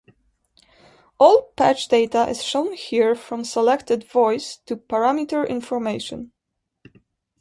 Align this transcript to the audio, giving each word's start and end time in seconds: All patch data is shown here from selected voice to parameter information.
All 1.19 1.51
patch 1.55 1.87
data 1.87 2.27
is 2.27 2.41
shown 2.43 2.73
here 2.73 3.13
from 3.13 3.43
selected 3.43 4.03
voice 4.03 4.57
to 4.65 4.75
parameter 4.75 5.47
information. 5.47 6.31